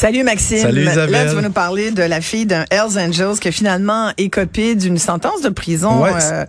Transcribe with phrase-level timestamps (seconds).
[0.00, 0.62] Salut Maxime.
[0.62, 1.10] Salut Isabelle.
[1.10, 4.74] Là, tu vas nous parler de la fille d'un Hells Angels qui a finalement écopé
[4.74, 6.12] d'une sentence de prison Ouais.
[6.22, 6.46] euh,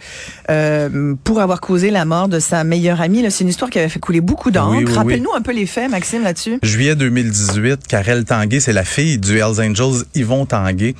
[0.49, 3.29] euh, pour avoir causé la mort de sa meilleure amie.
[3.29, 4.77] C'est une histoire qui avait fait couler beaucoup d'encre.
[4.77, 4.95] Oui, oui, oui.
[4.95, 6.59] Rappelle-nous un peu les faits, Maxime, là-dessus.
[6.63, 10.95] Juillet 2018, Karel Tanguay, c'est la fille du Hells Angels, Yvon Tanguay.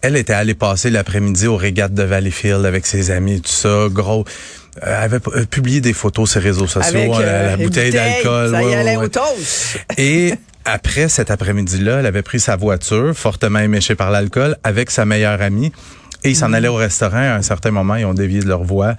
[0.00, 4.24] Elle était allée passer l'après-midi au régates de Valleyfield avec ses amis, tout ça, gros.
[4.80, 8.52] Elle avait euh, publié des photos sur les réseaux sociaux, Avec la, euh, bouteille d'alcool.
[8.52, 9.80] Ça y ouais, allait ouais, au toast.
[9.98, 10.34] Et
[10.66, 15.40] après cet après-midi-là, elle avait pris sa voiture, fortement éméchée par l'alcool, avec sa meilleure
[15.40, 15.72] amie.
[16.24, 17.18] Et ils s'en allaient au restaurant.
[17.18, 18.96] À un certain moment, ils ont dévié de leur voie,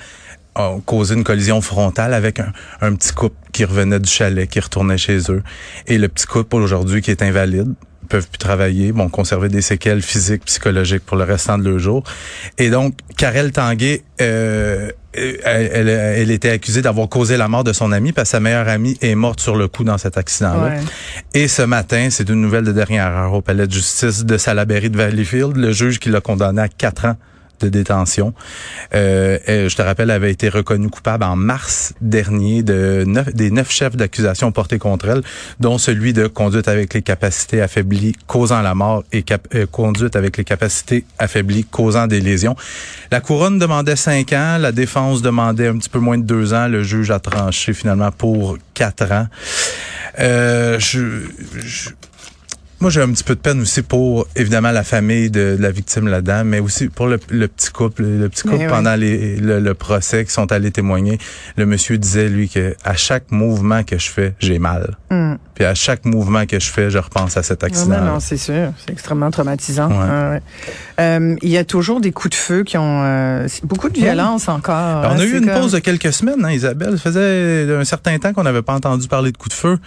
[0.56, 4.62] ont causé une collision frontale avec un, un petit couple qui revenait du chalet, qui
[4.62, 5.44] retournait chez eux.
[5.88, 7.74] Et le petit couple, aujourd'hui, qui est invalide,
[8.08, 12.04] peuvent plus travailler, vont conserver des séquelles physiques, psychologiques pour le restant de leur jour.
[12.58, 17.74] Et donc, Karel Tanguay, euh, elle, elle, elle était accusée d'avoir causé la mort de
[17.74, 20.76] son amie parce que sa meilleure amie est morte sur le coup dans cet accident-là.
[20.76, 20.80] Ouais.
[21.34, 24.90] Et ce matin, c'est une nouvelle de dernière heure au palais de justice de Salaberry
[24.90, 27.16] de Valleyfield, le juge qui l'a condamné à quatre ans
[27.60, 28.34] de détention.
[28.94, 33.72] Euh, je te rappelle, avait été reconnue coupable en mars dernier de neuf, des neuf
[33.72, 35.22] chefs d'accusation portés contre elle,
[35.60, 39.24] dont celui de conduite avec les capacités affaiblies causant la mort et
[39.56, 42.56] euh, conduite avec les capacités affaiblies causant des lésions.
[43.12, 46.68] La couronne demandait cinq ans, la défense demandait un petit peu moins de deux ans.
[46.68, 49.28] Le juge a tranché finalement pour quatre ans.
[50.20, 51.22] Euh, je,
[51.60, 51.90] je-
[52.80, 55.72] moi, j'ai un petit peu de peine aussi pour, évidemment, la famille de, de la
[55.72, 58.04] victime là-dedans, mais aussi pour le, le petit couple.
[58.04, 58.70] Le petit couple, Mais oui.
[58.72, 61.18] pendant les, le, le procès, qui sont allés témoigner,
[61.56, 64.96] le monsieur disait, lui, que à chaque mouvement que je fais, j'ai mal.
[65.10, 65.38] Hum.
[65.56, 67.98] Puis à chaque mouvement que je fais, je repense à cet Non, accident.
[68.00, 68.72] non, non, c'est sûr.
[68.78, 69.90] C'est extrêmement traumatisant.
[69.90, 70.30] Ouais.
[70.30, 70.42] Ouais.
[71.00, 73.02] Euh, il y a toujours des coups de feu qui ont...
[73.04, 75.02] euh, beaucoup de violence encore.
[75.02, 76.92] Ben, on hein, a eu une comme- pause de quelques semaines, hein, Isabelle.
[77.00, 79.80] Ça faisait un certain temps qu'on n'avait pas entendu parler de coups de feu.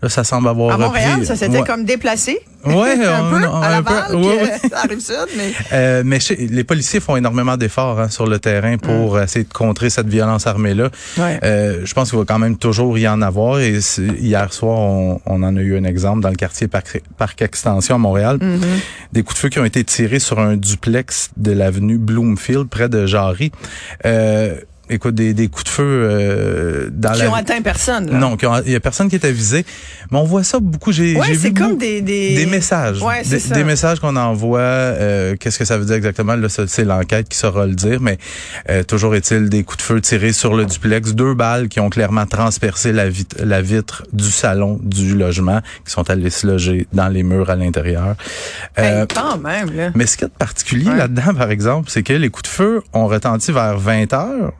[0.00, 0.86] Là, ça semble avoir À repris.
[1.02, 1.66] Montréal, ça s'était Ouais.
[1.66, 2.37] comme déplacé.
[2.64, 2.74] Ouais,
[3.06, 3.94] un on- peu, on- à un peu.
[3.94, 4.52] Laval, Ouais, puis, ouais.
[4.64, 5.52] euh, ça arrive sud, mais...
[5.72, 9.22] Euh, mais les policiers font énormément d'efforts hein, sur le terrain pour Mm.
[9.22, 10.90] essayer de contrer cette violence armée-là.
[11.18, 11.38] Ouais.
[11.44, 13.60] Euh, je pense qu'il va quand même toujours y en avoir.
[13.60, 13.78] Et
[14.20, 17.94] hier soir, on, on en a eu un exemple dans le quartier Parc, Parc Extension
[17.94, 18.38] à Montréal.
[18.40, 18.60] Mhm.
[19.12, 22.88] Des coups de feu qui ont été tirés sur un duplex de l'avenue Bloomfield, près
[22.88, 23.52] de Jarry.
[24.04, 24.56] Euh,
[24.90, 27.30] écoute, des, des coups de feu euh, dans Qui la...
[27.30, 28.10] ont atteint personne.
[28.10, 28.18] là.
[28.18, 29.64] Non, qui il y a personne qui était visé.
[30.10, 30.92] Mais on voit ça beaucoup.
[30.92, 32.34] J'ai Ouais, vu comme beaucoup- des, des...
[32.36, 33.02] des messages.
[33.02, 33.54] Ouais, c'est des, ça.
[33.54, 34.58] des messages qu'on envoie.
[34.60, 36.34] euh, Qu'est-ce que ça veut dire exactement?
[36.36, 38.00] Là, c'est l'enquête qui saura le dire.
[38.00, 38.18] Mais
[38.70, 41.14] euh, toujours est-il des coups de feu tirés sur le duplex.
[41.14, 45.92] Deux balles qui ont clairement transpercé la, vit- la vitre du salon du logement, qui
[45.92, 48.14] sont allées se loger dans les murs à l'intérieur.
[48.78, 49.90] Euh, Hey, quand même, là.
[49.94, 50.96] mais ce qui est particulier Ouais.
[50.96, 54.52] là-dedans, par exemple, c'est que les coups de feu ont retenti vers 20 heures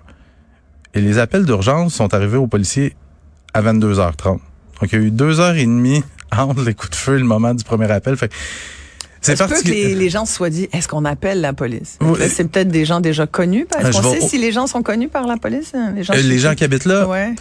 [0.94, 2.94] et les appels d'urgence sont arrivés aux policiers
[3.54, 4.24] à 22h30.
[4.24, 4.40] Donc,
[4.92, 6.02] il y a eu deux heures et demie
[6.36, 8.16] entre les coups de feu et le moment du premier appel.
[8.16, 8.30] Fait
[9.20, 11.98] c'est peut que les, les gens se soient dit, est-ce qu'on appelle la police?
[12.00, 12.20] Oui.
[12.28, 13.66] C'est peut-être des gens déjà connus?
[13.78, 15.72] Est-ce je qu'on sait au- si les gens sont connus par la police?
[15.74, 17.34] hein, Les gens, Euh, les gens qui habitent là, Ouais.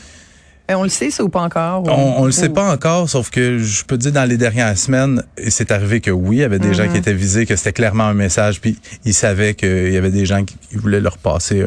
[0.69, 1.83] Et on le sait, ça, ou pas encore?
[1.83, 4.37] ou- On, on le sait pas encore, sauf que je peux te dire dans les
[4.37, 7.55] dernières semaines, c'est arrivé que oui, il y avait des gens qui étaient visés, que
[7.55, 11.17] c'était clairement un message, puis ils savaient qu'il y avait des gens qui voulaient leur
[11.17, 11.61] passer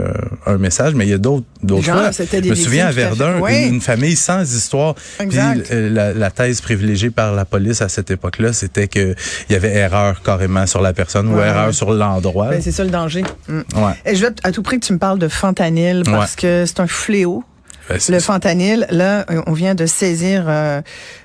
[0.46, 1.46] un, un message, mais il y a d'autres
[1.82, 2.10] fois.
[2.12, 3.00] Je me souviens à fait.
[3.00, 3.64] Verdun, Oui.
[3.68, 4.94] une, une famille sans histoire.
[5.18, 5.70] Exact.
[5.72, 9.14] la, la thèse privilégiée par la police à cette époque-là, c'était que
[9.48, 12.48] il y avait erreur carrément sur la personne ou erreur sur l'endroit.
[12.50, 13.24] Ben, c'est ça le danger.
[13.48, 13.58] Mm.
[13.76, 13.92] Ouais.
[14.04, 16.80] Et je veux à tout prix que tu me parles de fentanyl parce que c'est
[16.80, 17.42] un fléau.
[17.90, 20.80] Ben, Le fentanyl, là, on vient de saisir euh,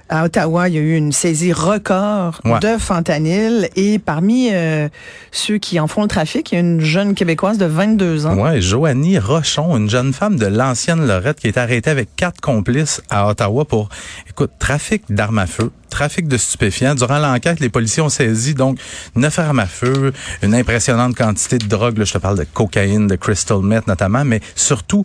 [0.10, 2.60] à Ottawa, il y a eu une saisie record Ouais.
[2.60, 4.88] de fentanyl et parmi euh,
[5.32, 8.36] ceux qui en font le trafic, il y a une jeune québécoise de 22 ans.
[8.38, 13.02] Ouais, Joanie Rochon, une jeune femme de l'ancienne Lorette qui est arrêtée avec quatre complices
[13.10, 13.90] à Ottawa pour,
[14.30, 16.94] écoute, trafic d'armes à feu, trafic de stupéfiants.
[16.94, 18.78] Durant l'enquête, les policiers ont saisi donc
[19.16, 20.14] neuf armes à feu,
[20.44, 21.98] une impressionnante quantité de drogue.
[21.98, 25.04] Là, je te parle de cocaïne, de crystal meth notamment, mais surtout,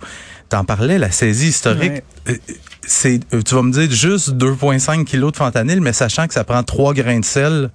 [0.50, 2.03] t'en parlais, la saisie historique.
[2.26, 2.41] Ouais.
[2.93, 6.43] C'est, euh, tu vas me dire juste 2,5 kilos de fentanyl, mais sachant que ça
[6.43, 7.71] prend 3 grains de sel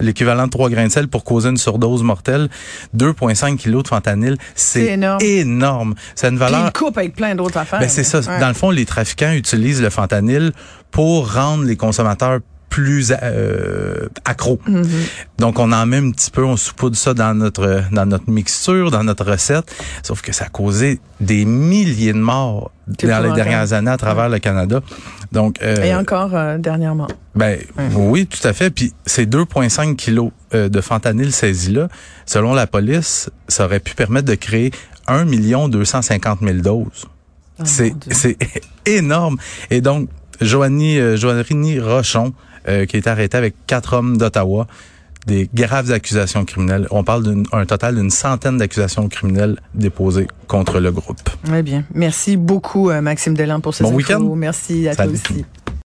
[0.00, 2.48] l'équivalent de 3 grains de sel pour causer une surdose mortelle,
[2.96, 5.22] 2,5 kilos de fentanyl, C'est c'est énorme.
[5.22, 5.94] énorme.
[6.16, 6.66] C'est une Puis valeur...
[6.66, 7.78] il coupe avec plein d'autres affaires.
[7.80, 8.18] Ben c'est ça.
[8.18, 8.40] Ouais.
[8.40, 10.52] Dans le fond, les trafiquants utilisent le fentanyl
[10.90, 14.60] pour rendre les consommateurs plus euh, accro.
[14.68, 14.86] Mm-hmm.
[15.38, 18.90] Donc on en met un petit peu, on saupoudre ça dans notre dans notre mixture,
[18.90, 23.72] dans notre recette, sauf que ça a causé des milliers de morts dans les dernières
[23.72, 24.80] années à travers le Canada.
[25.32, 27.08] Donc euh, Et encore euh, dernièrement.
[27.34, 27.58] ben
[27.94, 28.70] oui, tout à fait.
[28.70, 31.88] Puis ces 2,5 kilos euh, de fentanyl saisis là,
[32.26, 34.70] selon la police, ça aurait pu permettre de créer
[35.08, 37.06] 1 million 250 000 doses.
[37.58, 38.36] Oh, c'est
[38.86, 39.38] énorme.
[39.70, 40.08] Et donc
[40.40, 42.34] Joanie Joanie Rochon
[42.68, 44.66] euh, qui est arrêtée avec quatre hommes d'Ottawa
[45.26, 46.86] des graves accusations criminelles.
[46.90, 51.18] On parle d'un total d'une centaine d'accusations criminelles déposées contre le groupe.
[51.44, 51.84] Très bien.
[51.92, 54.20] Merci beaucoup, euh, Maxime Delan, pour ces Bon week-end.
[54.36, 55.18] Merci à Salut.
[55.18, 55.44] toi aussi.